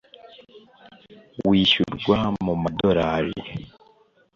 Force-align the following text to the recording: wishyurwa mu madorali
wishyurwa 1.49 2.17
mu 2.43 2.53
madorali 2.63 3.41